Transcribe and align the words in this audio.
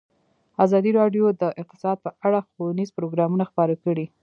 ازادي 0.65 0.91
راډیو 0.99 1.25
د 1.41 1.43
اقتصاد 1.61 1.97
په 2.05 2.09
اړه 2.25 2.39
ښوونیز 2.49 2.89
پروګرامونه 2.97 3.43
خپاره 3.51 3.75
کړي. 3.83 4.05